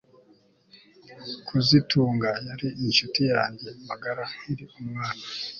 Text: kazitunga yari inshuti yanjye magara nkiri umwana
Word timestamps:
kazitunga 1.47 2.29
yari 2.47 2.67
inshuti 2.85 3.21
yanjye 3.33 3.67
magara 3.87 4.23
nkiri 4.35 4.63
umwana 4.79 5.23